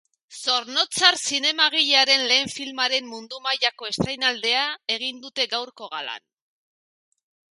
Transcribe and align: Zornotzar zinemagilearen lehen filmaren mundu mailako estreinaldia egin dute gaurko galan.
Zornotzar 0.43 1.17
zinemagilearen 1.23 2.23
lehen 2.31 2.49
filmaren 2.53 3.11
mundu 3.11 3.41
mailako 3.49 3.89
estreinaldia 3.91 4.65
egin 4.97 5.23
dute 5.27 5.47
gaurko 5.55 5.91
galan. 5.97 6.25